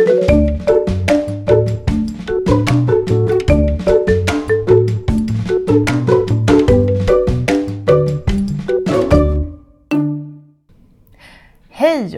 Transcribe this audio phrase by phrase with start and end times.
[0.00, 0.06] Hej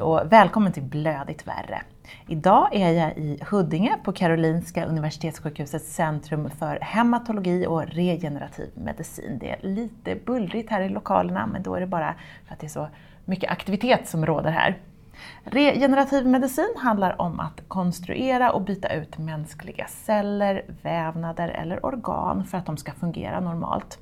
[0.03, 1.83] och välkommen till Blödigt värre.
[2.29, 9.39] Idag är jag i Huddinge på Karolinska Universitetssjukhusets centrum för hematologi och regenerativ medicin.
[9.41, 12.15] Det är lite bullrigt här i lokalerna men då är det bara
[12.47, 12.89] för att det är så
[13.25, 14.79] mycket aktivitet som råder här.
[15.45, 22.59] Regenerativ medicin handlar om att konstruera och byta ut mänskliga celler, vävnader eller organ för
[22.59, 23.99] att de ska fungera normalt.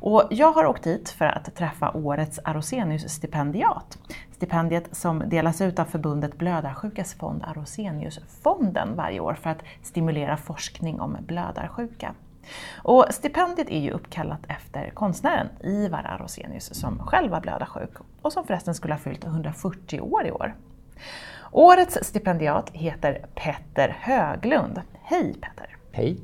[0.00, 3.98] Och jag har åkt hit för att träffa årets Arosenius-stipendiat.
[4.32, 11.00] Stipendiet som delas ut av förbundet Blödarsjukas fond Aroseniusfonden varje år för att stimulera forskning
[11.00, 12.14] om blödarsjuka.
[12.82, 17.90] Och stipendiet är ju uppkallat efter konstnären Ivar Arosenius som själv var blödarsjuk
[18.22, 20.54] och som förresten skulle ha fyllt 140 år i år.
[21.52, 24.80] Årets stipendiat heter Petter Höglund.
[25.02, 25.76] Hej Petter!
[25.92, 26.20] Hej!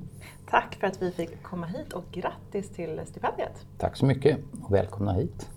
[0.50, 3.66] Tack för att vi fick komma hit och grattis till stipendiet.
[3.78, 5.50] Tack så mycket och välkomna hit.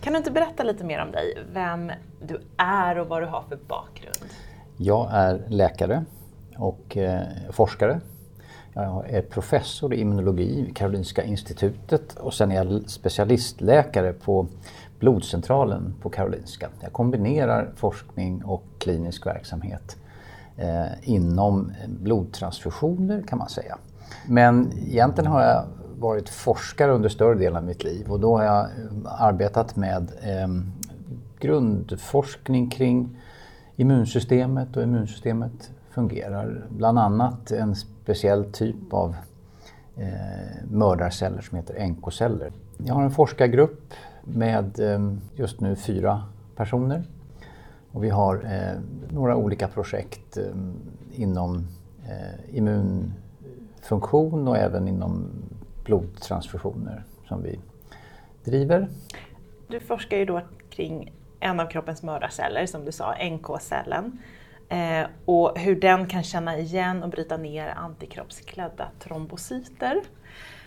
[0.00, 3.42] Kan du inte berätta lite mer om dig, vem du är och vad du har
[3.42, 4.30] för bakgrund?
[4.76, 6.04] Jag är läkare
[6.56, 8.00] och eh, forskare.
[8.74, 14.46] Jag är professor i immunologi vid Karolinska institutet och sen är jag specialistläkare på
[14.98, 16.68] blodcentralen på Karolinska.
[16.80, 19.96] Jag kombinerar forskning och klinisk verksamhet
[20.56, 23.78] eh, inom blodtransfusioner kan man säga.
[24.28, 25.64] Men egentligen har jag
[25.98, 30.12] varit forskare under större delen av mitt liv och då har jag eh, arbetat med
[30.22, 30.48] eh,
[31.38, 33.16] grundforskning kring
[33.76, 36.66] immunsystemet och immunsystemet fungerar.
[36.68, 39.16] Bland annat en speciell typ av
[39.96, 42.52] eh, mördarceller som heter NK-celler.
[42.78, 46.22] Jag har en forskargrupp med eh, just nu fyra
[46.56, 47.04] personer
[47.94, 50.44] och vi har eh, några olika projekt eh,
[51.12, 51.66] inom
[52.08, 55.28] eh, immunfunktion och även inom
[55.84, 57.60] blodtransfusioner som vi
[58.44, 58.88] driver.
[59.68, 64.18] Du forskar ju då kring en av kroppens mördarceller, som du sa, NK-cellen.
[64.74, 70.00] Eh, och hur den kan känna igen och bryta ner antikroppsklädda trombocyter.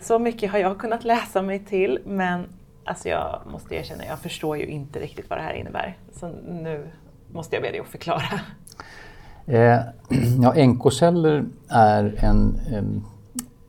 [0.00, 2.46] Så mycket har jag kunnat läsa mig till, men
[2.84, 5.96] alltså jag måste erkänna, jag förstår ju inte riktigt vad det här innebär.
[6.12, 6.88] Så nu
[7.32, 8.40] måste jag be dig att förklara.
[9.46, 9.80] Eh,
[10.42, 13.04] ja, NK-celler är en, en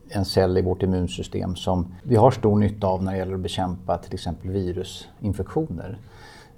[0.10, 3.40] en cell i vårt immunsystem som vi har stor nytta av när det gäller att
[3.40, 5.98] bekämpa till exempel virusinfektioner.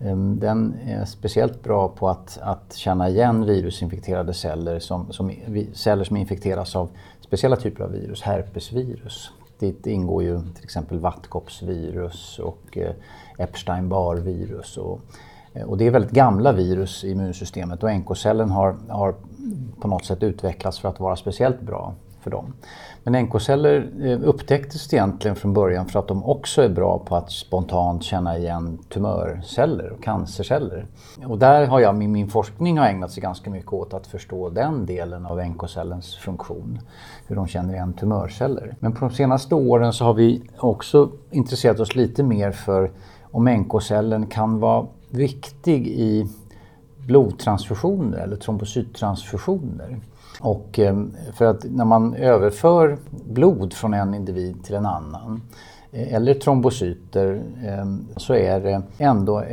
[0.06, 5.31] Ehm, den är speciellt bra på att, att känna igen virusinfekterade celler som, som,
[5.73, 6.89] celler som infekteras av
[7.22, 9.31] speciella typer av virus, herpesvirus.
[9.59, 12.91] Dit ingår ju till exempel vattkoppsvirus och eh,
[13.38, 14.78] Epstein-Barr-virus.
[14.78, 15.00] Och,
[15.53, 19.16] eh, och det är väldigt gamla virus i immunsystemet och NK-cellen har, har
[19.81, 22.54] på något sätt utvecklats för att vara speciellt bra för dem.
[23.04, 27.32] Men NK-celler eh, upptäcktes egentligen från början för att de också är bra på att
[27.32, 30.86] spontant känna igen tumörceller och cancerceller.
[31.26, 34.86] Och där har jag, min forskning har ägnat sig ganska mycket åt att förstå den
[34.86, 36.80] delen av NK-cellens funktion.
[37.28, 38.76] Hur de känner igen tumörceller.
[38.80, 42.92] Men på de senaste åren så har vi också intresserat oss lite mer för
[43.31, 46.28] om NK-cellen kan vara viktig i
[47.08, 50.00] blodtransfusioner eller trombocyttransfusioner.
[50.41, 50.96] Och eh,
[51.34, 55.41] för att när man överför blod från en individ till en annan
[55.91, 57.85] eh, eller trombocyter eh,
[58.18, 59.44] så är det ändå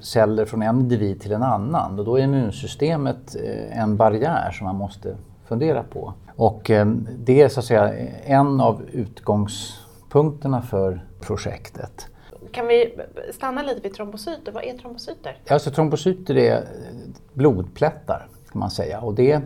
[0.00, 3.36] celler från en individ till en annan och då är immunsystemet
[3.70, 6.14] en barriär som man måste fundera på.
[6.36, 6.70] Och
[7.18, 7.94] det är så att säga
[8.24, 12.06] en av utgångspunkterna för projektet.
[12.52, 12.94] Kan vi
[13.32, 14.52] stanna lite vid trombocyter?
[14.52, 15.36] Vad är trombocyter?
[15.50, 16.64] Alltså, trombocyter är
[17.32, 19.42] blodplättar kan man säga och det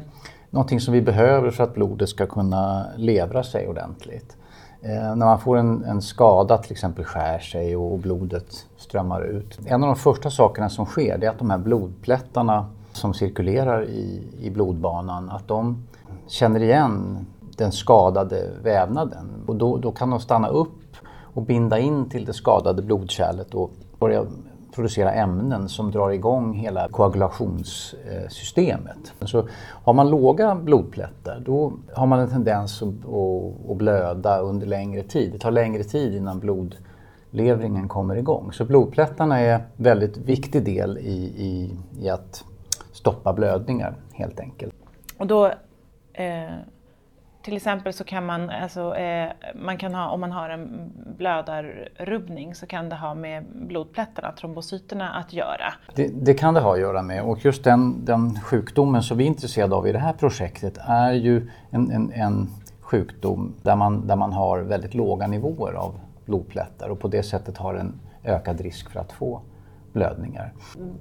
[0.57, 4.37] någonting som vi behöver för att blodet ska kunna levra sig ordentligt.
[4.83, 9.59] Eh, när man får en, en, skada, till exempel skär sig och blodet strömmar ut.
[9.67, 14.23] En av de första sakerna som sker är att de här blodplättarna som cirkulerar i,
[14.41, 15.87] i blodbanan, att de
[16.29, 17.27] känner igen
[17.57, 19.27] den skadade vävnaden.
[19.47, 20.97] Och då, då kan de stanna upp
[21.35, 24.25] och binda in till det skadade blodkärlet och börja
[24.77, 29.13] producera ämnen som drar igång hela koagulationssystemet.
[29.21, 35.33] Så har man låga blodplättar då har man en tendens att, blöda under längre tid.
[35.33, 38.53] Det tar längre tid innan blodlevringen kommer igång.
[38.53, 42.45] Så blodplättarna är en väldigt viktig del i, i, i att
[42.93, 44.75] stoppa blödningar helt enkelt.
[45.19, 45.47] Och då
[46.13, 46.55] eh,
[47.47, 52.55] till exempel så kan man, alltså, eh, man kan ha, om man har en blödarrubbning
[52.55, 55.75] så kan det ha med blodplättarna, trombocyterna, att göra.
[55.95, 59.25] Det, det, kan det ha att göra med och just den, den sjukdomen som vi
[59.25, 62.49] är intresserade av i det här projektet är ju en, en, en
[62.81, 65.95] sjukdom där man, där man har väldigt låga nivåer av
[66.25, 69.41] blodplättar och på det sättet har en ökad risk för att få
[69.97, 70.53] blödningar.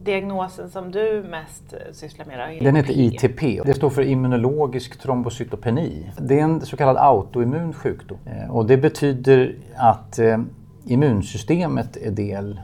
[0.03, 2.63] Diagnosen som du mest sysslar med?
[2.63, 3.61] Den heter ITP.
[3.65, 6.11] Det står för immunologisk trombocytopeni.
[6.17, 10.37] Det är en så kallad autoimmun sjukdom eh, och det betyder att eh,
[10.85, 12.61] immunsystemet är del,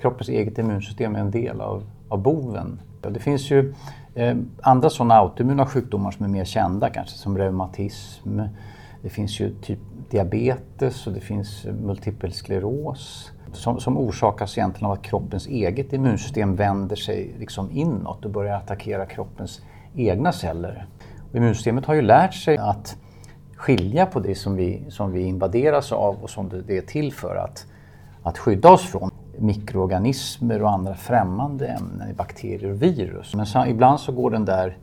[0.00, 2.80] kroppens eget immunsystem är en del av, av boven.
[3.00, 3.74] Det finns ju
[4.14, 8.40] eh, andra sådana autoimmuna sjukdomar som är mer kända kanske som reumatism.
[9.02, 9.78] Det finns ju typ
[10.10, 16.56] diabetes och det finns multipel skleros som, som orsakas egentligen av att kroppens eget immunsystem
[16.56, 19.60] vänder sig liksom inåt och börjar attackera kroppens
[19.94, 20.86] egna celler.
[21.30, 22.96] Och immunsystemet har ju lärt sig att
[23.56, 27.36] skilja på det som vi, som vi invaderas av och som det är till för
[27.36, 27.66] att,
[28.22, 29.10] att skydda oss från.
[29.40, 33.34] Mikroorganismer och andra främmande ämnen, bakterier och virus.
[33.34, 34.76] Men så, ibland så går den där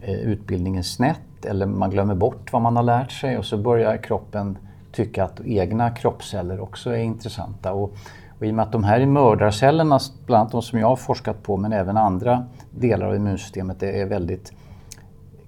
[0.00, 3.96] eh, utbildningen snett eller man glömmer bort vad man har lärt sig och så börjar
[3.96, 4.58] kroppen
[4.92, 7.72] tycka att egna kroppsceller också är intressanta.
[7.72, 7.92] Och,
[8.38, 11.42] och I och med att de här mördarcellerna, bland annat de som jag har forskat
[11.42, 14.52] på men även andra delar av immunsystemet är väldigt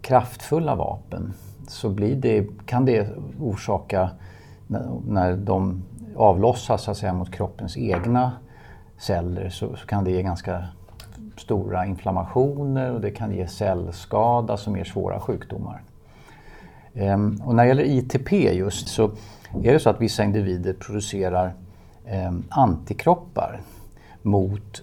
[0.00, 1.34] kraftfulla vapen
[1.68, 3.08] så blir det, kan det
[3.40, 4.10] orsaka,
[5.06, 5.82] när de
[6.16, 8.32] avlossas så att säga, mot kroppens egna
[8.98, 10.64] celler så, så kan det ge ganska
[11.36, 15.82] stora inflammationer och det kan ge cellskada som ger svåra sjukdomar.
[16.94, 19.10] Ehm, och när det gäller ITP just så
[19.62, 21.52] är det så att vissa individer producerar
[22.06, 23.60] ehm, antikroppar
[24.22, 24.82] mot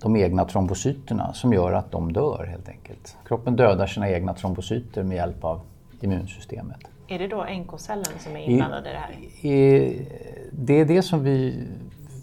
[0.00, 3.16] de egna trombocyterna som gör att de dör helt enkelt.
[3.28, 5.60] Kroppen dödar sina egna trombocyter med hjälp av
[6.00, 6.78] immunsystemet.
[7.08, 9.48] Är det då NK-cellen som är inblandad i det här?
[9.52, 10.08] I,
[10.52, 11.68] det är det som vi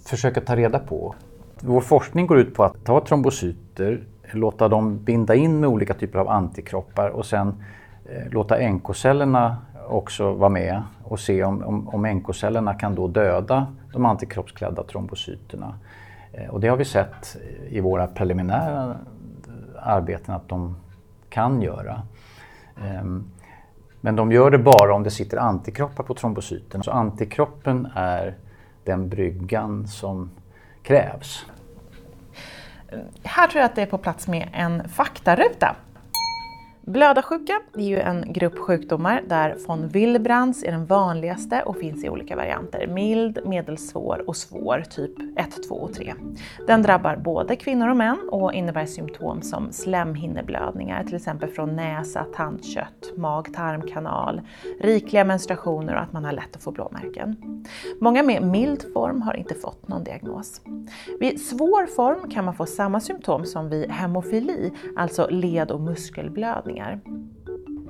[0.06, 1.16] försöker ta reda på.
[1.60, 6.19] Vår forskning går ut på att ta trombocyter, låta dem binda in med olika typer
[6.19, 7.63] av antikroppar och sen
[8.12, 9.57] Eh, låta NK-cellerna
[9.89, 10.81] också vara med
[11.12, 15.75] och se om, om, om NK-cellerna kan då döda de antikroppsklädda trombocyterna.
[16.34, 17.38] Eh, och det har vi sett
[17.69, 20.75] i våra preliminära eh, arbeten att de
[21.30, 22.02] kan göra.
[22.84, 23.24] Ehm,
[24.02, 26.84] men de gör det bara om det sitter antikroppar på trombocyten.
[26.84, 28.36] Så antikroppen är
[28.84, 30.30] den bryggan som
[30.84, 31.46] krävs.
[33.24, 35.75] Här tror jag att det är på plats med en faktaruta.
[36.86, 42.10] Blödarsjuka är ju en grupp sjukdomar där von Willebrandts är den vanligaste och finns i
[42.10, 42.88] olika varianter.
[42.88, 46.13] Mild, medelsvår och svår, typ 1, 2 och 3.
[46.68, 52.25] Den drabbar både kvinnor och män och innebär symptom som slemhinneblödningar, till exempel från näsa,
[52.36, 54.42] tandkött, mag-tarmkanal,
[54.80, 57.36] rikliga menstruationer och att man har lätt att få blåmärken.
[58.00, 60.62] Många med mild form har inte fått någon diagnos.
[61.19, 66.70] Vid svår form kan man få samma symptom som vid hemofili, alltså led och muskelblödning
[66.71, 67.00] förgiftningar.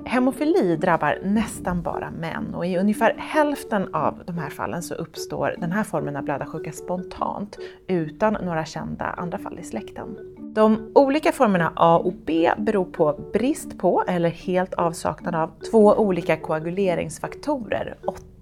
[0.04, 5.54] Hemofili drabbar nästan bara män och i ungefär hälften av de här fallen så uppstår
[5.58, 7.58] den här formen av blödarsjuka spontant
[7.88, 10.16] utan några kända andra fall i släkten.
[10.54, 15.94] De olika formerna A och B beror på brist på eller helt avsaknad av två
[15.94, 17.96] olika koaguleringsfaktorer,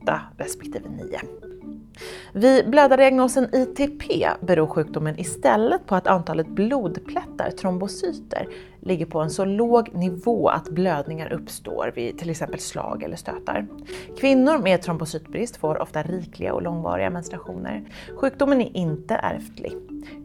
[0.04, 1.18] 8 respektive 9.
[2.32, 8.46] Vid blödardiagnosen ITP beror sjukdomen istället på att antalet blodplättar, trombocyter,
[8.80, 13.66] ligger på en så låg nivå att blödningar uppstår vid till exempel slag eller stötar.
[14.18, 17.84] Kvinnor med trombocytbrist får ofta rikliga och långvariga menstruationer.
[18.16, 19.76] Sjukdomen är inte ärftlig.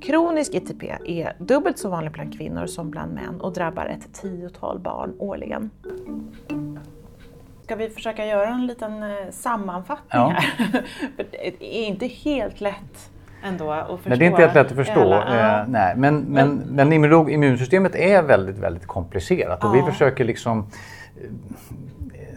[0.01, 4.79] Kronisk ITP är dubbelt så vanlig bland kvinnor som bland män och drabbar ett tiotal
[4.79, 5.69] barn årligen.
[7.65, 10.29] Ska vi försöka göra en liten eh, sammanfattning ja.
[10.29, 10.83] här?
[11.59, 13.09] det är inte helt lätt
[13.43, 14.09] ändå att förstå.
[14.09, 14.99] Nej, det är inte helt lätt att förstå.
[14.99, 15.93] Hela, eh, nej.
[15.97, 19.81] Men, men, men immunsystemet är väldigt, väldigt komplicerat och ja.
[19.85, 20.67] vi försöker liksom
[21.21, 21.29] eh,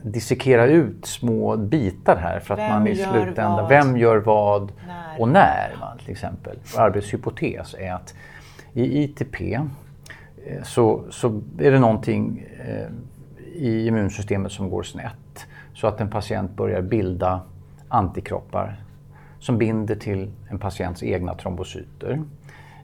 [0.03, 5.21] dissekera ut små bitar här för att vem man i slutändan, vem gör vad när.
[5.21, 6.59] och när va, till exempel.
[6.75, 8.15] Vår arbetshypotes är att
[8.73, 9.37] i ITP
[10.63, 12.89] så, så är det någonting eh,
[13.59, 17.41] i immunsystemet som går snett så att en patient börjar bilda
[17.89, 18.77] antikroppar
[19.39, 22.23] som binder till en patients egna trombocyter.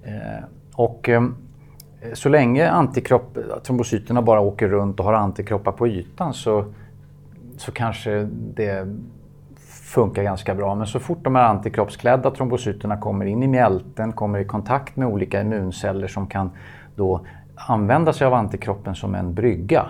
[0.02, 1.23] Eh, och eh,
[2.12, 6.64] så länge antikropp, trombocyterna bara åker runt och har antikroppar på ytan så,
[7.57, 8.97] så kanske det
[9.66, 10.75] funkar ganska bra.
[10.75, 15.09] Men så fort de här antikroppsklädda trombocyterna kommer in i mjälten, kommer i kontakt med
[15.09, 16.50] olika immunceller som kan
[16.97, 19.87] då använda sig av antikroppen som en brygga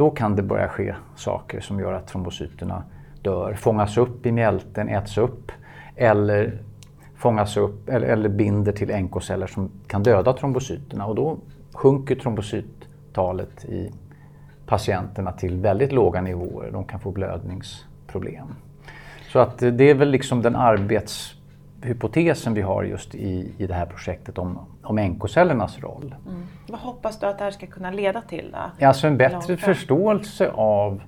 [0.00, 2.82] då kan det börja ske saker som gör att trombocyterna
[3.22, 5.52] dör, fångas upp i mjälten, äts upp
[5.96, 6.58] eller
[7.16, 11.38] fångas upp eller, eller binder till NK-celler som kan döda trombocyterna och då
[11.72, 13.92] sjunker trombocyttalet i
[14.66, 16.70] patienterna till väldigt låga nivåer.
[16.70, 18.54] De kan få blödningsproblem.
[19.32, 20.56] Så att det är väl liksom den
[21.80, 26.14] arbetshypotesen vi har just i, i det här projektet om, om NK-cellernas roll.
[26.28, 26.42] Mm.
[26.68, 28.54] Vad hoppas du att det här ska kunna leda till?
[28.78, 28.86] Då?
[28.86, 31.02] Alltså en bättre förståelse av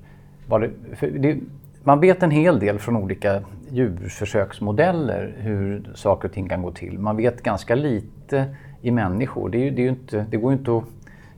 [0.48, 1.38] vad det, det,
[1.84, 6.98] man vet en hel del från olika djurförsöksmodeller hur saker och ting kan gå till.
[6.98, 9.48] Man vet ganska lite i människor.
[9.48, 10.84] Det, är ju, det, är inte, det går ju inte att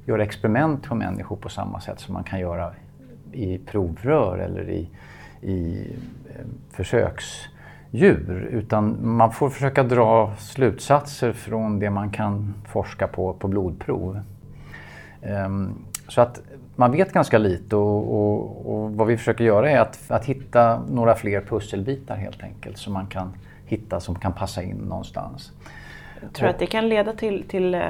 [0.07, 2.73] göra experiment på människor på samma sätt som man kan göra
[3.33, 4.89] i provrör eller i,
[5.41, 5.87] i
[6.29, 6.47] eh,
[7.95, 8.49] försöksdjur.
[8.53, 14.21] Utan man får försöka dra slutsatser från det man kan forska på på blodprov.
[15.23, 16.41] Um, så att
[16.77, 20.83] man vet ganska lite och, och, och, vad vi försöker göra är att, att hitta
[20.91, 23.33] några fler pusselbitar helt enkelt som man kan
[23.67, 25.53] hitta som kan passa in någonstans.
[26.33, 27.81] Tror du att det kan leda till, till eh,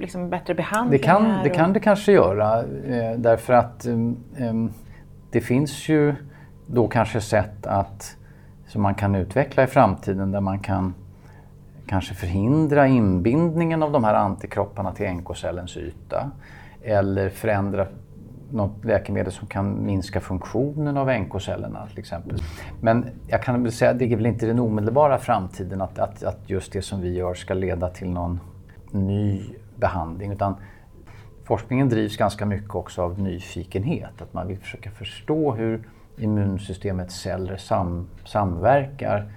[0.00, 1.00] liksom bättre behandling?
[1.00, 4.72] Det kan, det kan det kanske göra eh, därför att um,
[5.30, 6.14] det finns ju
[6.66, 8.18] då kanske sätt att
[8.68, 10.94] som man kan utveckla i framtiden där man kan
[11.86, 16.30] kanske förhindra inbindningen av de här antikropparna till NK-cellens yta
[16.82, 17.86] eller förändra
[18.50, 22.38] något läkemedel som kan minska funktionen av NK-cellerna till exempel.
[22.80, 26.22] Men jag kan väl säga att det är väl inte den omedelbara framtiden att, att,
[26.22, 28.40] att just det som vi gör ska leda till någon
[28.90, 29.42] ny
[29.76, 30.54] behandling utan
[31.44, 34.22] forskningen drivs ganska mycket också av nyfikenhet.
[34.22, 35.82] Att man vill försöka förstå hur
[36.20, 39.32] immunsystemets celler sam, samverkar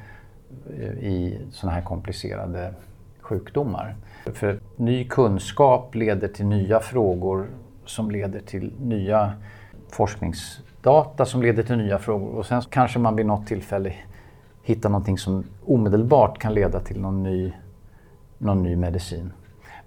[0.78, 2.74] eh, i sådana här komplicerade
[3.22, 3.96] sjukdomar.
[4.34, 7.48] För ny kunskap leder till nya frågor
[7.86, 9.34] som leder till nya
[9.90, 13.94] forskningsdata som leder till nya frågor och sen kanske man vid något tillfälle
[14.64, 17.54] hittar någonting som omedelbart kan leda till någon ny,
[18.38, 19.34] någon ny medicin.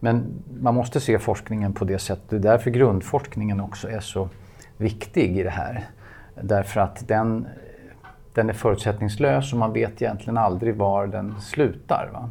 [0.01, 2.31] Men man måste se forskningen på det sättet.
[2.31, 4.29] Det är därför grundforskningen också är så
[4.77, 5.85] viktig i det här.
[6.43, 7.47] Därför att den,
[8.33, 12.11] den är förutsättningslös och man vet egentligen aldrig var den slutar.
[12.13, 12.31] Va?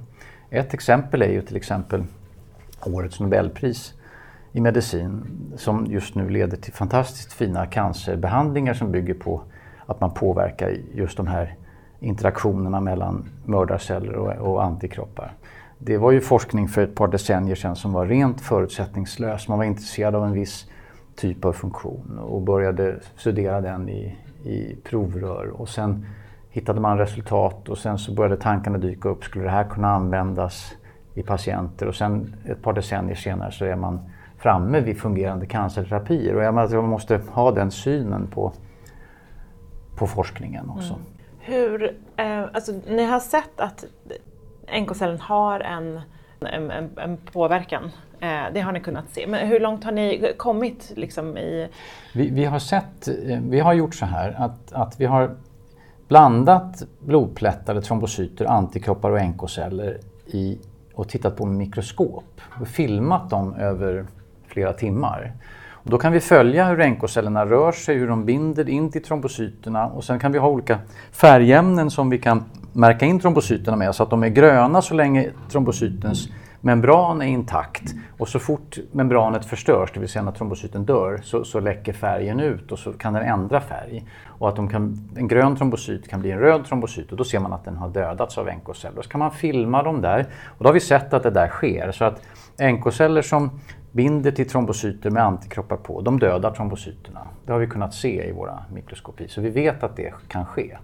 [0.50, 2.04] Ett exempel är ju till exempel
[2.86, 3.94] årets Nobelpris
[4.52, 5.24] i medicin
[5.58, 9.42] som just nu leder till fantastiskt fina cancerbehandlingar som bygger på
[9.86, 11.56] att man påverkar just de här
[12.00, 15.34] interaktionerna mellan mördarceller och, och antikroppar.
[15.78, 19.48] Det var ju forskning för ett par decennier sedan som var rent förutsättningslös.
[19.48, 20.68] Man var intresserad av en viss
[21.16, 25.48] typ av funktion och började studera den i, i provrör.
[25.48, 26.06] Och sen
[26.50, 29.24] hittade man resultat och sen så började tankarna dyka upp.
[29.24, 30.76] Skulle det här kunna användas
[31.14, 31.88] i patienter?
[31.88, 34.00] Och sen ett par decennier senare så är man
[34.38, 36.36] framme vid fungerande cancerterapier.
[36.36, 38.54] Och jag menar att man måste ha den synen på,
[39.96, 40.94] på forskningen också.
[40.94, 41.06] Mm.
[41.40, 43.86] Hur, eh, alltså, ni har sett att
[44.82, 46.02] NK-cellen har en,
[46.46, 47.92] en, en påverkan.
[48.20, 49.28] Eh, det har ni kunnat se.
[49.28, 50.92] Men hur långt har ni kommit?
[50.96, 51.70] Liksom, i...
[52.14, 55.36] vi, vi har sett, eh, vi har gjort så här att, att vi har
[56.08, 60.58] blandat blodplättade trombocyter, antikroppar och NK-celler i,
[60.94, 64.06] och tittat på mikroskop och filmat dem över
[64.48, 65.34] flera timmar.
[65.84, 69.88] Och då kan vi följa hur NK-cellerna rör sig, hur de binder in till trombocyterna
[69.88, 70.80] och sen kan vi ha olika
[71.12, 75.30] färgämnen som vi kan märka in trombocyterna med så att de är gröna så länge
[75.50, 76.30] trombocytens
[76.64, 81.44] membran är intakt och så fort membranet förstörs, det vill säga när trombocyten dör, så,
[81.44, 84.06] så läcker färgen ut och så kan den ändra färg.
[84.28, 87.54] Och att kan, en grön trombocyt kan bli en röd trombocyt och då ser man
[87.54, 89.02] att den har dödats av NK-celler.
[89.02, 90.26] Så kan man filma dem där
[90.58, 91.92] och då har vi sett att det där sker.
[91.92, 92.22] Så att
[92.58, 93.60] NK-celler som
[93.92, 97.28] binder till trombocyter med antikroppar på, de dödar trombocyterna.
[97.46, 100.78] Det har vi kunnat se i våra mikroskopi, så vi vet att det kan ske.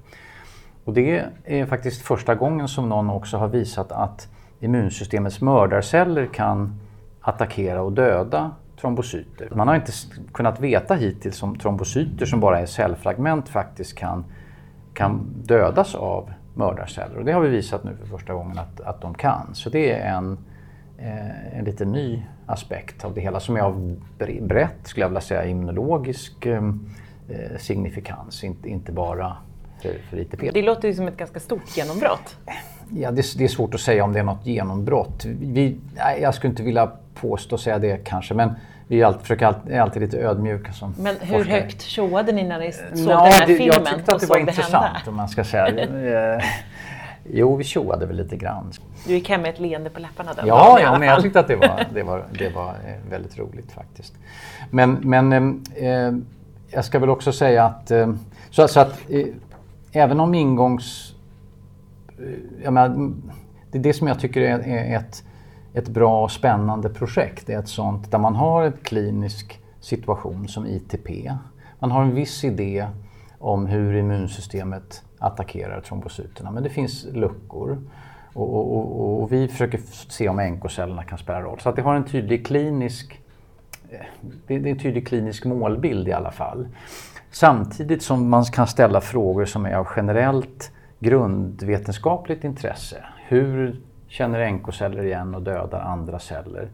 [0.84, 4.28] Och det är faktiskt första gången som någon också har visat att
[4.60, 6.80] immunsystemets mördarceller kan
[7.22, 9.50] attackera och döda trombocyter.
[9.56, 9.92] Man har inte
[10.34, 14.26] kunnat veta hittills om trombocyter som bara är cellfragment faktiskt kan,
[14.94, 17.18] kan dödas av mördarceller.
[17.18, 19.50] Och det har vi visat nu för första gången att, att de kan.
[19.56, 20.38] Så det är en,
[20.98, 23.96] eh, en lite ny aspekt av det hela som är av
[24.42, 26.64] brett, skulle jag vilja säga, immunologisk eh,
[27.30, 29.38] eh signifikans, inte, inte bara
[29.82, 30.52] för, för ITP.
[30.54, 32.38] Det låter ju som ett ganska stort genombrott.
[32.90, 35.26] Ja, det, det, är svårt att säga om det är något genombrott.
[35.26, 35.78] Vi,
[36.22, 38.52] jag skulle inte vilja påstå säga det kanske, men
[38.88, 41.62] vi alltid, försöker alltid, är alltid lite ödmjuka som Men hur forskare.
[41.62, 43.84] högt tjoade ni när ni såg ja, den här det, filmen?
[43.86, 45.70] Jag tyckte att det var intressant om man ska säga.
[46.40, 46.44] Eh,
[47.34, 48.72] jo, vi tjoade väl lite grann.
[49.08, 50.48] Du gick hem med ett leende på läpparna då?
[50.48, 53.72] Ja, ja men jag tyckte att det var, det var, det var eh, väldigt roligt
[53.72, 54.14] faktiskt.
[54.70, 56.12] Men, men eh,
[56.72, 58.14] jag ska väl också säga att, eh,
[58.50, 59.02] så, så att
[59.92, 61.16] även om ingångs...
[62.20, 63.14] Eh, jag menar,
[63.72, 65.24] det är det som jag tycker är, ett,
[65.74, 67.48] ett bra och spännande projekt.
[67.48, 71.32] Det är ett sånt där man har en klinisk situation som ITP.
[71.80, 72.88] Man har en viss idé
[73.40, 77.78] om hur immunsystemet attackerar trombocyterna men det finns luckor.
[78.34, 79.80] Och, och, och, och vi försöker
[80.10, 81.60] se om NK-cellerna kan spela roll.
[81.60, 83.22] Så att det har en tydlig klinisk
[83.90, 84.00] eh,
[84.48, 86.68] det är en tydlig klinisk målbild i alla fall.
[87.32, 93.04] Samtidigt som man kan ställa frågor som är av generellt grundvetenskapligt intresse.
[93.28, 96.70] Hur känner NK-celler igen och dödar andra celler?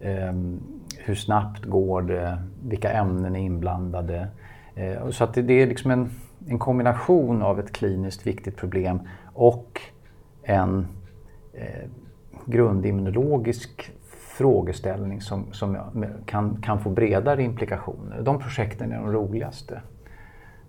[0.00, 0.60] Ehm,
[0.98, 2.38] hur snabbt går det?
[2.62, 4.28] Vilka ämnen är inblandade?
[4.74, 6.10] Eh, så att det, det är liksom en,
[6.48, 9.00] en, kombination av ett kliniskt viktigt problem
[9.32, 9.80] och
[10.42, 10.86] en
[11.52, 11.88] eh,
[12.46, 13.92] grundimmunologisk
[14.36, 15.78] frågeställning som, som
[16.26, 18.22] kan, kan få bredare implikationer.
[18.22, 19.80] De projekten är de roligaste,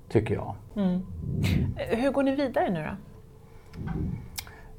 [0.10, 0.56] tycker jag.
[0.76, 1.02] Mm.
[1.76, 2.96] Hur går ni vidare nu då?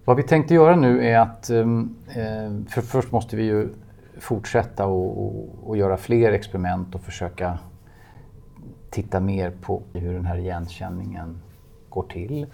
[0.04, 3.68] Vad vi tänkte göra nu är att, ehm, eh, för först måste vi ju
[4.18, 7.58] fortsätta och, och, och, göra fler experiment och försöka
[8.90, 11.38] titta mer på hur den här igenkänningen
[11.88, 12.46] går till.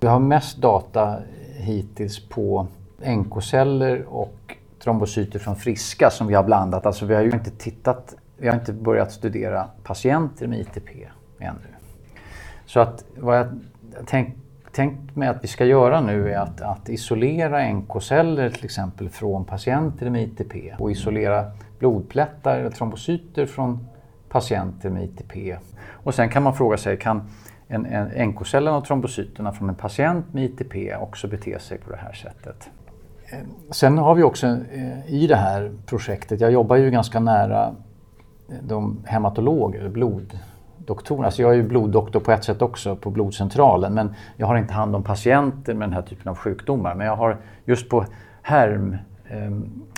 [0.00, 1.18] Vi har mest data
[1.56, 2.66] hittills på
[3.06, 6.86] NK-celler och trombocyter från friska som vi har blandat.
[6.86, 10.88] Alltså vi har ju inte tittat, vi har inte börjat studera patienter med ITP
[11.38, 11.79] ännu.
[12.70, 13.46] Så att vad jag
[14.06, 14.36] tänk,
[14.72, 19.44] tänkt mig att vi ska göra nu är att, att isolera NK-celler till exempel från
[19.44, 21.44] patienter med ITP och isolera
[21.78, 23.88] blodplättar eller trombocyter från
[24.28, 25.56] patienter med ITP.
[25.88, 27.22] Och sen kan man fråga sig, kan
[27.68, 31.98] en, en NK-cellerna och trombocyterna från en patient med ITP också bete sig på det
[31.98, 32.70] här sättet?
[33.70, 37.74] Sen har vi också eh, i det här projektet, jag jobbar ju ganska nära
[38.62, 39.88] de hematologer,
[40.90, 41.26] bloddoktorerna.
[41.26, 44.74] Alltså jag är ju bloddoktor på ett sätt också på blodcentralen men jag har inte
[44.74, 46.94] hand om patienter med den här typen av sjukdomar.
[46.94, 48.04] Men jag har just på
[48.42, 48.96] HERM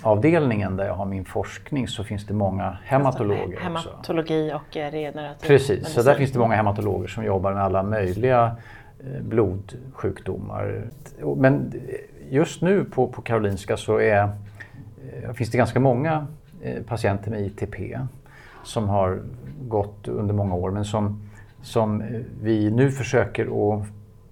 [0.02, 5.68] avdelningen där jag har min forskning så finns det många hematologer Hematologi och regenerativ Precis,
[5.68, 5.94] medicin.
[5.94, 8.56] så där finns det många hematologer som jobbar med alla möjliga
[9.20, 10.84] blodsjukdomar.
[11.36, 11.72] Men
[12.30, 14.22] just nu på, på Karolinska så är,
[15.22, 16.26] eh, finns det ganska många
[16.62, 17.98] eh, patienter med ITP
[18.64, 19.22] som har
[19.68, 21.22] gått under många år men som,
[21.62, 22.02] som
[22.42, 23.86] vi nu försöker att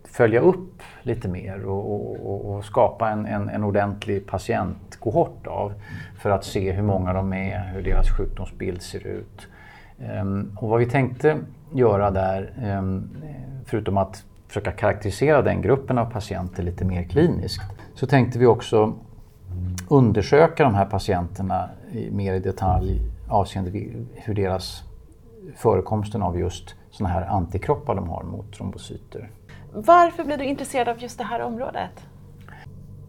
[0.04, 5.72] följa upp lite mer och, och, och skapa en, en, en, ordentlig patientkohort av
[6.18, 9.48] för att se hur många de är, hur deras sjukdomsbild ser ut.
[10.20, 11.36] Um, och vad vi tänkte
[11.72, 13.10] göra där, um,
[13.64, 17.62] förutom att försöka karaktärisera den gruppen av patienter lite mer kliniskt,
[17.94, 18.94] så tänkte vi också
[19.88, 21.68] undersöka de här patienterna
[22.10, 23.70] mer i detalj avseende
[24.14, 24.82] hur deras
[25.56, 29.30] förekomsten av just sådana här antikroppar de har mot trombocyter.
[29.72, 32.06] Varför blev du intresserad av just det här området?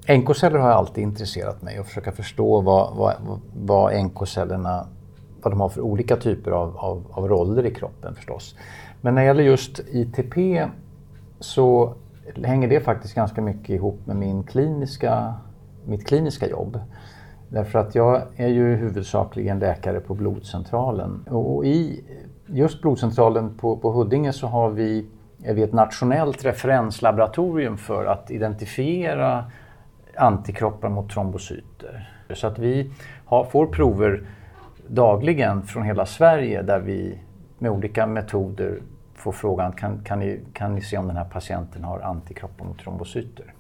[0.08, 3.16] NK-celler har alltid intresserat mig och försöka förstå vad, vad,
[3.54, 4.88] vad NK-cellerna
[5.44, 8.56] vad de har för olika typer av, av, av, roller i kroppen förstås.
[9.02, 10.38] Men när det gäller just ITP
[11.40, 11.94] så
[12.44, 15.34] hänger det faktiskt ganska mycket ihop med min kliniska,
[15.86, 16.80] mitt kliniska jobb.
[17.52, 21.24] Därför att jag är ju huvudsakligen läkare på blodcentralen.
[21.28, 22.04] Och i
[22.46, 25.06] just blodcentralen på, på Huddinge så har vi,
[25.44, 29.46] är vi ett nationellt referenslaboratorium för att identifiera
[30.16, 32.10] antikroppar mot trombocyter.
[32.34, 32.92] Så att vi
[33.26, 34.24] har, får prover
[34.88, 37.20] dagligen från hela Sverige där vi
[37.60, 38.82] med olika metoder
[39.16, 42.80] får frågan kan, kan, ni, kan ni se om den här patienten har antikroppar mot
[42.80, 43.54] trombocyter?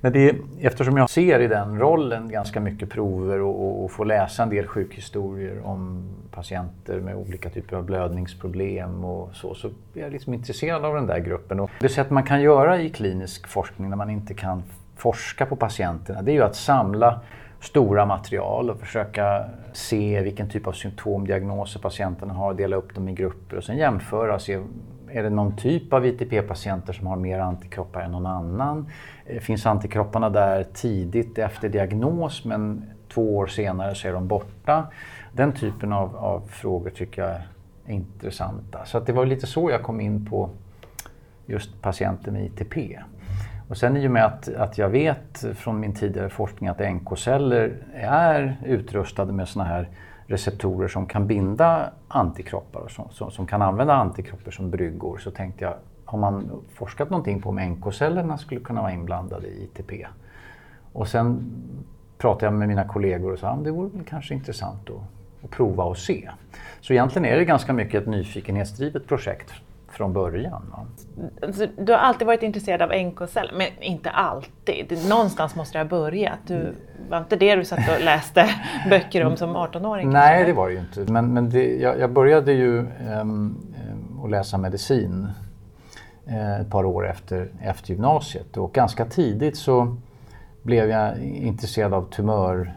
[0.00, 4.04] Men det, eftersom jag ser i den rollen ganska mycket prover och, och, och får
[4.04, 10.00] läsa en del sjukhistorier om patienter med olika typer av blödningsproblem och så, så är
[10.00, 11.60] jag liksom intresserad av den där gruppen.
[11.60, 14.62] Och det sätt man kan göra i klinisk forskning när man inte kan
[14.96, 17.20] forska på patienterna, det är ju att samla
[17.60, 23.12] stora material och försöka se vilken typ av symptomdiagnoser patienterna har, dela upp dem i
[23.12, 24.60] grupper och sen jämföra och se
[25.12, 28.86] är det någon typ av ITP-patienter som har mer antikroppar än någon annan?
[29.26, 34.86] Eh, finns antikropparna där tidigt efter diagnos men två år senare så är de borta?
[35.32, 37.46] Den typen av, av frågor tycker jag är
[37.86, 38.84] intressanta.
[38.84, 40.50] Så det var lite så jag kom in på
[41.46, 42.98] just patienter med ITP.
[43.68, 47.76] Och sen i och med att, att jag vet från min tidigare forskning att NK-celler
[47.94, 49.88] är utrustade med såna här
[50.32, 55.30] receptorer som kan binda antikroppar och som, som, som, kan använda antikroppar som bryggor så
[55.30, 60.06] tänkte jag, har man forskat någonting på om NK-cellerna skulle kunna vara inblandade i ITP?
[60.92, 61.52] Och sen
[62.18, 65.84] pratade jag med mina kollegor och sa att det vore kanske intressant att att prova
[65.84, 66.30] och se.
[66.80, 69.52] Så egentligen är det ganska mycket ett nyfikenhetsdrivet projekt
[69.88, 70.62] från början.
[71.42, 75.08] Alltså, du har alltid varit intresserad av NK-celler, men inte alltid.
[75.08, 76.38] Någonstans måste det ha börjat.
[76.46, 76.74] Du,
[77.12, 78.48] var inte det du satt och läste
[78.90, 80.10] böcker om som 18-åring?
[80.10, 81.12] Nej, det var det ju inte.
[81.12, 82.86] Men, men det, jag, jag, började ju
[83.20, 83.74] um,
[84.24, 85.28] att läsa medicin
[86.28, 89.96] uh, ett par år efter, efter gymnasiet och ganska tidigt så
[90.62, 92.72] blev jag intresserad av tumör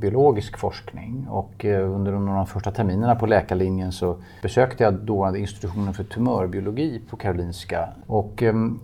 [0.00, 5.94] biologisk forskning och eh, under de första terminerna på läkarlinjen så besökte jag dåvarande institutionen
[5.94, 8.80] för tumörbiologi på Karolinska och ehm,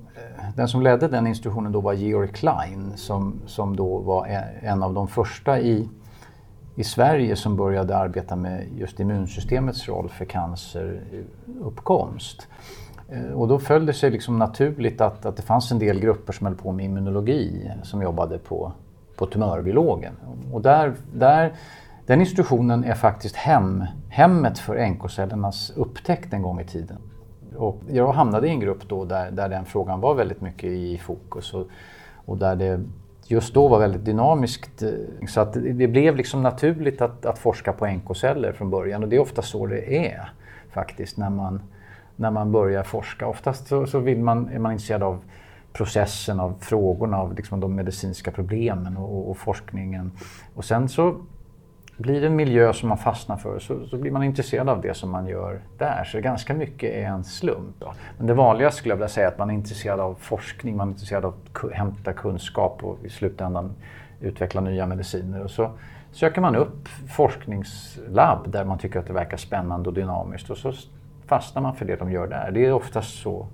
[0.57, 4.83] den som ledde den institutionen då var Georg Klein som, som då var e-, en
[4.83, 5.89] av de första i,
[6.75, 12.49] i Sverige som började arbeta med just immunsystemets roll för canceruppkomst.
[13.09, 16.01] Eh, eh, och då föll det sig liksom naturligt att, att det fanns en del
[16.01, 18.73] grupper som höll på med immunologi som jobbade på
[19.17, 20.13] på tumörbiologen.
[20.53, 21.53] Och där, där,
[22.07, 26.99] den institutionen är faktiskt hem, hemmet för NK-cellernas upptäckt en gång i tiden.
[27.57, 30.99] Och jag hamnade i en grupp då där, där den frågan var väldigt mycket i
[30.99, 31.67] fokus och,
[32.15, 32.81] och där det
[33.27, 34.83] just då var väldigt dynamiskt.
[35.29, 39.17] Så att det blev liksom naturligt att, att forska på NK-celler från början och det
[39.17, 40.33] är ofta så det är
[40.71, 41.63] faktiskt när man,
[42.17, 43.27] när man börjar forska.
[43.27, 45.23] Oftast så, så vill man, är man intresserad av
[45.77, 50.13] processen av frågorna, av liksom de medicinska problemen och, och, forskningen.
[50.55, 51.17] Och sen så
[51.97, 54.95] blir det en miljö som man fastnar för så, så blir man intresserad av det
[54.95, 56.05] som man gör där.
[56.05, 57.77] Så ganska mycket är en slump.
[57.79, 57.93] Då.
[58.19, 60.89] Men det vanligaste skulle jag vilja säga är att man är intresserad av forskning, man
[60.89, 63.73] är intresserad av att hämta kunskap och i slutändan
[64.21, 65.45] utveckla nya mediciner.
[65.45, 65.71] Och så
[66.13, 70.73] söker man upp forskningslabb där man tycker att det verkar spännande och dynamiskt och så
[71.27, 72.51] fastnar man för det de gör där.
[72.51, 73.47] Det är oftast så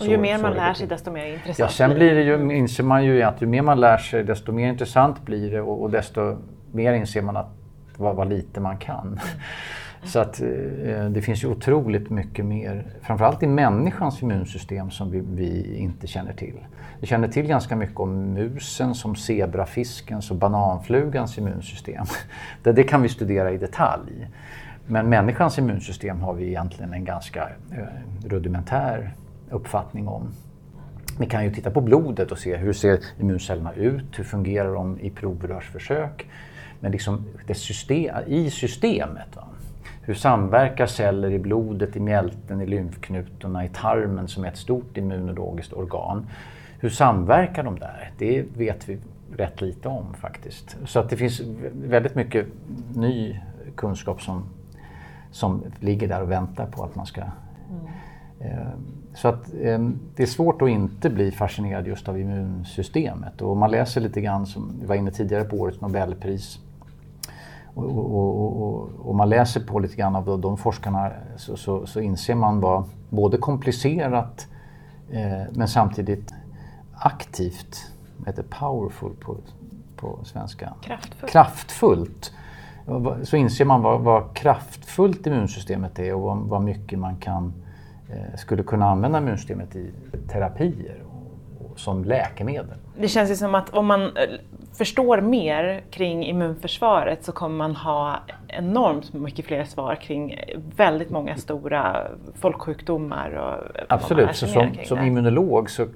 [0.00, 2.84] och ju mer man lär sig desto mer intressant Ja, sen blir det ju, inser
[2.84, 5.90] man ju att ju mer man lär sig desto mer intressant blir det och, och
[5.90, 6.36] desto
[6.72, 7.50] mer inser man att
[7.96, 9.20] vad, vad lite man kan.
[10.02, 15.22] Så att eh, det finns ju otroligt mycket mer, framförallt i människans immunsystem som vi,
[15.30, 16.58] vi, inte känner till.
[17.00, 22.04] Vi känner till ganska mycket om musens, som zebrafiskens och bananflugans immunsystem.
[22.62, 24.28] Det, det kan vi studera i detalj.
[24.86, 29.12] Men människans immunsystem har vi egentligen en ganska eh, rudimentär
[29.50, 30.28] uppfattning om.
[31.18, 35.00] Vi kan ju titta på blodet och se hur ser immuncellerna ut, hur fungerar de
[35.00, 36.26] i provrörsförsök.
[36.80, 39.36] Men liksom det system, i systemet.
[39.36, 39.44] Va?
[40.02, 44.96] Hur samverkar celler i blodet, i mjälten, i lymfknutorna, i tarmen som är ett stort
[44.96, 46.26] immunologiskt organ.
[46.80, 48.10] Hur samverkar de där?
[48.18, 48.98] Det vet vi
[49.36, 50.76] rätt lite om faktiskt.
[50.86, 51.40] Så att det finns
[51.72, 52.46] väldigt mycket
[52.94, 53.40] ny
[53.76, 54.44] kunskap som,
[55.30, 57.32] som ligger där och väntar på att man ska mm.
[58.40, 58.68] eh,
[59.18, 59.78] så att eh,
[60.16, 63.42] det är svårt att inte bli fascinerad just av immunsystemet.
[63.42, 66.58] Och man läser lite grann, som vi var inne tidigare på årets Nobelpris,
[67.74, 72.00] och, och, och, och man läser på lite grann av de forskarna så, så, så
[72.00, 74.46] inser man vad både komplicerat
[75.10, 76.34] eh, men samtidigt
[76.94, 77.92] aktivt,
[78.26, 79.36] heter powerful på,
[79.96, 80.74] på svenska?
[80.82, 81.32] Kraftfullt.
[81.32, 82.32] Kraftfullt.
[83.22, 87.52] Så inser man vad, vad kraftfullt immunsystemet är och vad, vad mycket man kan
[88.36, 89.90] skulle kunna använda immunsystemet i
[90.32, 91.02] terapier
[91.58, 92.76] och som läkemedel.
[92.98, 94.10] Det känns ju som att om man eh,
[94.78, 100.40] förstår mer kring immunförsvaret så kommer man ha enormt mycket fler svar kring
[100.76, 103.30] väldigt många stora folksjukdomar.
[103.30, 105.86] Och Absolut, så som, som immunolog så,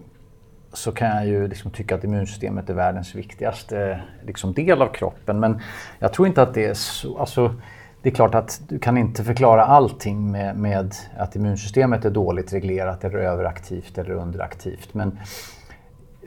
[0.72, 5.40] så kan jag ju liksom tycka att immunsystemet är världens viktigaste liksom del av kroppen.
[5.40, 5.60] Men
[5.98, 7.18] jag tror inte att det är så...
[7.18, 7.54] Alltså,
[8.02, 12.52] det är klart att du kan inte förklara allting med, med att immunsystemet är dåligt
[12.52, 14.94] reglerat eller överaktivt eller underaktivt.
[14.94, 15.18] Men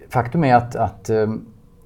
[0.09, 1.27] faktum är att, att eh,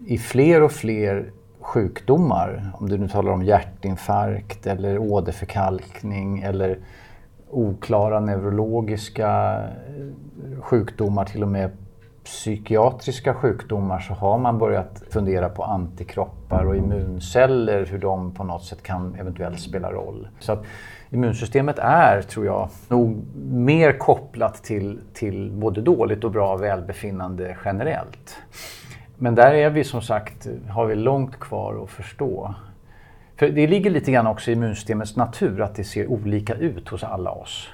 [0.06, 6.80] i fler och fler sjukdomar, om du nu talar om hjärtinfarkt eller åderförkalkning eller
[7.50, 11.72] oklara neurologiska eh, sjukdomar, till och med
[12.24, 18.64] psykiatriska sjukdomar så har man börjat fundera på antikroppar och immunceller, hur de på något
[18.64, 20.28] sätt kan eventuellt spela roll.
[20.40, 20.64] Så att
[21.10, 28.38] immunsystemet är, tror jag, nog mer kopplat till, till både dåligt och bra välbefinnande generellt.
[29.18, 32.56] Men där är vi som sagt, har vi långt kvar att förstå.
[33.36, 37.04] För det ligger lite grann också i immunsystemets natur att det ser olika ut hos
[37.04, 37.70] alla oss.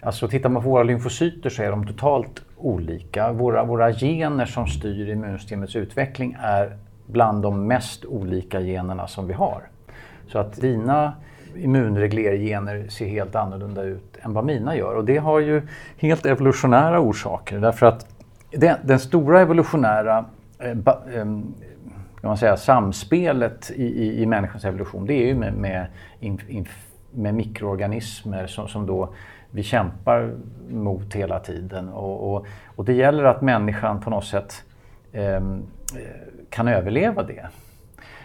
[0.00, 3.32] Alltså tittar man på våra lymfocyter så är de totalt olika.
[3.32, 9.32] Våra, våra gener som styr immunsystemets utveckling är bland de mest olika generna som vi
[9.32, 9.62] har.
[10.26, 11.12] Så att dina
[11.56, 14.94] immunreglergener ser helt annorlunda ut än vad mina gör.
[14.94, 15.62] Och det har ju
[15.96, 17.58] helt evolutionära orsaker.
[17.58, 18.06] Därför att
[18.50, 20.24] den, den stora evolutionära
[20.58, 21.24] eh, ba, eh,
[22.22, 25.86] kan man säga, samspelet i, i, i människans evolution det är ju med, med,
[27.10, 29.14] med mikroorganismer som, som då
[29.52, 30.34] vi kämpar
[30.68, 31.88] mot hela tiden.
[31.88, 34.64] Och, och, och det gäller att människan på något sätt
[35.12, 35.40] eh,
[36.50, 37.46] kan överleva det.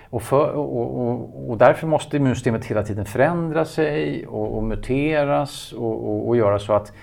[0.09, 6.59] Och, för, och, och, därför måste immunsystemet hela tiden förändra sig och, muteras och, göra
[6.59, 6.93] så att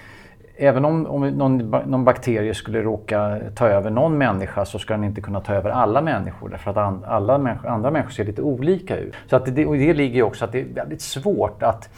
[0.57, 5.05] även om, om någon, någon, bakterie skulle råka ta över någon människa så ska den
[5.05, 8.43] inte kunna ta över alla människor därför att an, alla människor, andra människor ser lite
[8.43, 9.15] olika ut.
[9.31, 11.89] Så att det, och det ligger ju också att det är väldigt svårt att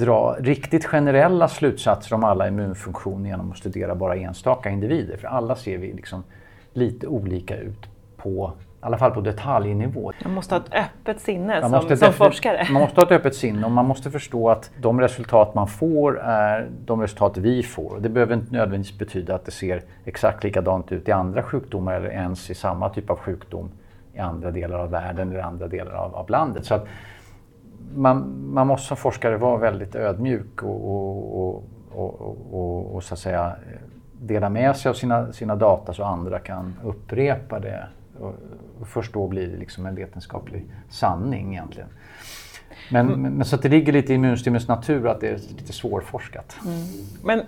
[0.00, 5.16] dra riktigt generella slutsatser om alla immunfunktioner genom att studera bara enstaka individer.
[5.16, 6.24] För alla ser vi liksom
[6.72, 7.86] lite olika ut
[8.16, 10.12] på i alla fall på detaljnivå.
[10.24, 12.66] Man måste ha ett öppet sinne som, måste som forskare.
[12.72, 16.20] Man måste ha ett öppet sinne och man måste förstå att de resultat man får
[16.20, 17.98] är de resultat vi får.
[18.00, 22.10] Det behöver inte nödvändigtvis betyda att det ser exakt likadant ut i andra sjukdomar eller
[22.10, 23.70] ens i samma typ av sjukdom
[24.14, 26.66] i andra delar av världen eller andra delar av, av landet.
[26.66, 26.86] Så att
[27.94, 30.90] man, man måste som forskare vara väldigt ödmjuk och,
[31.40, 33.56] och, och, och, så att säga
[34.20, 37.86] dela med sig av sina, sina data så andra kan upprepa det.
[38.20, 38.34] Och,
[38.84, 41.88] först då blir det liksom en vetenskaplig sanning egentligen.
[42.88, 43.34] Men, mm.
[43.34, 46.56] men, så att det ligger lite i immunsystemets natur att det är lite svårforskat.
[46.64, 46.78] Mm.
[47.24, 47.44] Men eh,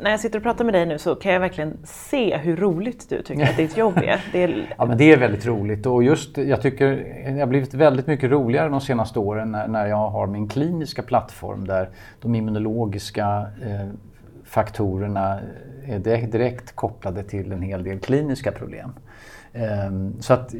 [0.00, 3.08] när jag sitter och pratar med dig nu så kan jag verkligen se hur roligt
[3.08, 4.24] du tycker att ditt jobb är.
[4.32, 4.66] Det är...
[4.78, 6.90] Ja men det är väldigt roligt och just jag tycker
[7.34, 11.02] det har blivit väldigt mycket roligare de senaste åren när, när jag har min kliniska
[11.02, 11.88] plattform där
[12.20, 13.88] de immunologiska eh,
[14.44, 15.40] faktorerna
[15.86, 18.92] är direkt, direkt kopplade till en hel del kliniska problem.
[19.56, 20.54] Ehm, så att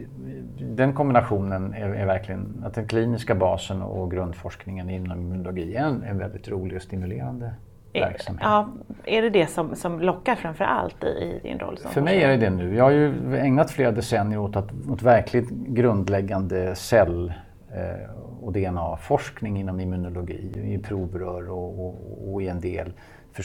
[0.60, 6.02] den kombinationen är, är, verkligen att den kliniska basen och grundforskningen inom immunologi är en,
[6.02, 7.54] en väldigt rolig och stimulerande
[7.92, 8.42] verksamhet.
[8.44, 8.68] Ja,
[9.04, 11.78] är det det som, som lockar framför allt i, i din roll?
[11.78, 12.76] Som För mig är det det nu.
[12.76, 17.32] Jag har ju ägnat flera decennier åt, att, åt verkligt grundläggande cell
[17.72, 22.92] eh, och DNA-forskning inom immunologi i provrör och, och, och i en del
[23.32, 23.44] för,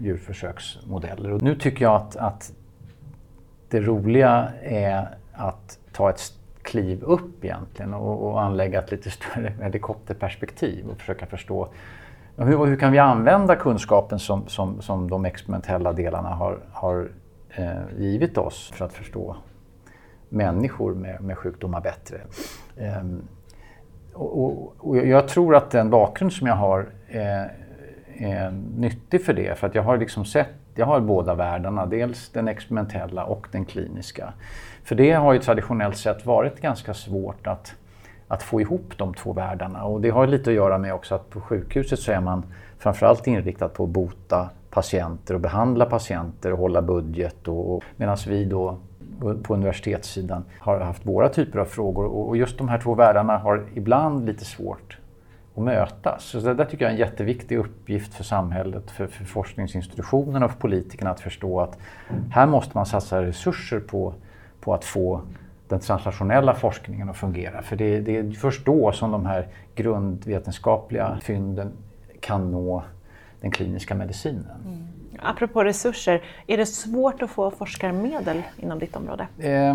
[0.00, 1.32] djurförsöksmodeller.
[1.32, 2.52] Och nu tycker jag att, att
[3.72, 6.20] det roliga är att ta ett
[6.62, 11.68] kliv upp egentligen och, och anlägga ett lite större helikopterperspektiv och försöka förstå
[12.36, 17.10] hur, hur kan vi använda kunskapen som, som, som de experimentella delarna har, har
[17.50, 19.36] eh, givit oss för att förstå
[20.28, 22.16] människor med, med sjukdomar bättre.
[22.76, 23.02] Eh,
[24.12, 27.52] och, och, och, jag tror att den bakgrund som jag har är,
[28.14, 32.28] är nyttig för det, för att jag har liksom sett jag har båda världarna, dels
[32.28, 34.32] den experimentella och den kliniska.
[34.84, 37.74] För det har ju traditionellt sett varit ganska svårt att,
[38.28, 41.30] att få ihop de två världarna och det har lite att göra med också att
[41.30, 42.42] på sjukhuset så är man
[42.78, 48.16] framförallt inriktad på att bota patienter och behandla patienter och hålla budget och, och medan
[48.26, 48.78] vi då
[49.42, 53.64] på universitetssidan har haft våra typer av frågor och just de här två världarna har
[53.74, 54.98] ibland lite svårt
[55.56, 56.24] att mötas.
[56.24, 60.52] Så det där tycker jag är en jätteviktig uppgift för samhället, för, för forskningsinstitutionerna och
[60.52, 61.78] för politikerna att förstå att
[62.30, 64.14] här måste man satsa resurser på,
[64.60, 65.22] på att få
[65.68, 67.62] den translationella forskningen att fungera.
[67.62, 71.72] För det, det, är först då som de här grundvetenskapliga fynden
[72.20, 72.82] kan nå
[73.40, 74.46] den kliniska medicinen.
[74.64, 74.88] Mm.
[75.18, 79.26] Apropå resurser, är det svårt att få forskarmedel inom ditt område?
[79.38, 79.74] Eh,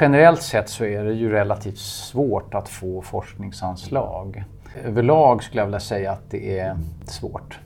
[0.00, 4.44] generellt sett så är det ju relativt svårt att få forskningsanslag.
[4.84, 7.60] Överlag skulle jag vilja säga att det är svårt.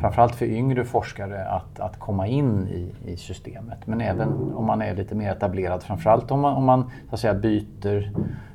[0.00, 3.86] Framförallt för yngre forskare att, att komma in i, i systemet.
[3.86, 5.82] Men även om man är lite mer etablerad.
[5.82, 8.12] Framförallt om man, om man så att säga, byter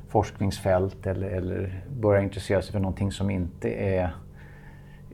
[0.08, 4.14] forskningsfält eller, eller börjar intressera sig för någonting som inte är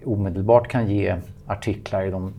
[0.05, 2.35] omedelbart kan ge artiklar i de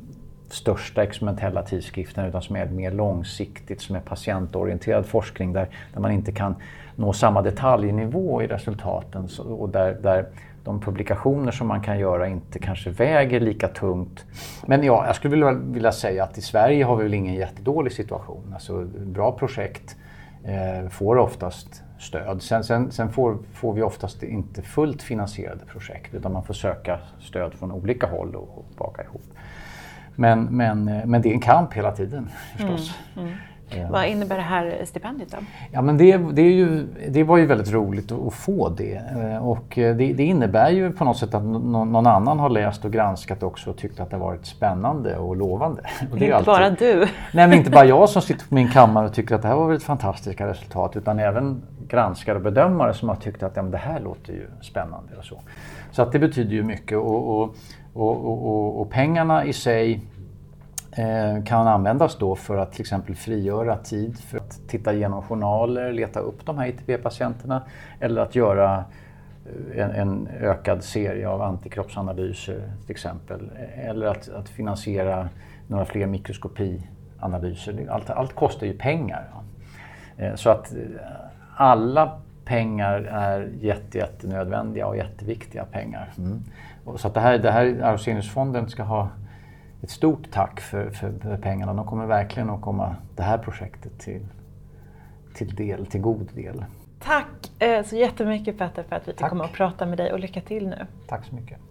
[0.53, 6.11] största experimentella tidskriften utan som är mer långsiktigt, som är patientorienterad forskning där, där man
[6.11, 6.55] inte kan
[6.95, 10.25] nå samma detaljnivå i resultaten och där, där
[10.63, 14.25] de publikationer som man kan göra inte kanske väger lika tungt.
[14.65, 17.91] Men ja, jag skulle vilja, vilja säga att i Sverige har vi väl ingen jättedålig
[17.93, 18.51] situation.
[18.53, 19.95] Alltså bra projekt
[20.43, 22.41] eh, får oftast stöd.
[22.41, 26.99] Sen, sen, sen får, får, vi oftast inte fullt finansierade projekt utan man får söka
[27.19, 29.21] stöd från olika håll och, och baka ihop.
[30.19, 32.95] Men, men, eh, men det är en kamp hela tiden förstås.
[33.15, 33.37] Mm, mm.
[33.69, 33.87] Ja.
[33.91, 35.37] Vad innebär det här stipendiet då?
[35.71, 38.95] Ja, men det, det, är ju, det var ju väldigt roligt att, få det.
[38.95, 42.85] Eh, och eh, det, det, innebär ju på något sätt att någon, annan har läst
[42.85, 45.81] och granskat också och tyckt att det varit spännande och lovande.
[46.11, 46.99] Och det är inte alltid, bara du?
[47.33, 49.55] Nej, men inte bara jag som sitter på min kammare och tycker att det här
[49.55, 53.77] var ett fantastiska resultat utan även granskare och bedömare som har tyckt att ja, det
[53.77, 55.39] här låter ju spännande och så.
[55.91, 57.55] Så att det betyder ju mycket och, och,
[58.01, 60.01] och, och pengarna i sig
[60.91, 65.91] eh, kan användas då för att till exempel frigöra tid för att titta igenom journaler,
[65.91, 67.61] leta upp de här ITP-patienterna
[67.99, 68.83] eller att göra
[69.75, 73.51] eh, en, en, ökad serie av antikroppsanalyser till exempel.
[73.75, 75.29] Eller att, att finansiera
[75.67, 77.87] några fler mikroskopianalyser.
[77.89, 79.29] Allt, allt kostar ju pengar.
[80.17, 80.73] Eh, så att
[81.55, 86.13] alla pengar är jätte, jättenödvändiga och jätteviktiga pengar.
[86.17, 86.43] Mm.
[86.97, 89.09] Så att det här, det här Arvseniusfonden ska ha
[89.81, 91.73] ett stort tack för, för, för, pengarna.
[91.73, 94.27] De kommer verkligen att komma det här projektet till,
[95.33, 96.65] till del, till god del.
[96.99, 100.19] Tack eh, så jättemycket Petter för att vi fick komma och prata med dig och
[100.19, 100.87] lycka till nu.
[101.07, 101.66] Tack så mycket.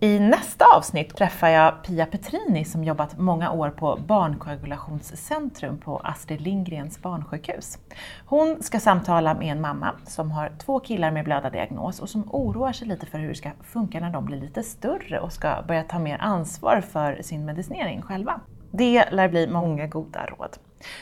[0.00, 6.40] I nästa avsnitt träffar jag Pia Petrini som jobbat många år på Barnkoagulationscentrum på Astrid
[6.40, 7.78] Lindgrens barnsjukhus.
[8.26, 12.72] Hon ska samtala med en mamma som har två killar med blödardiagnos och som oroar
[12.72, 15.82] sig lite för hur det ska funka när de blir lite större och ska börja
[15.82, 18.40] ta mer ansvar för sin medicinering själva.
[18.70, 20.56] Det lär bli många goda råd.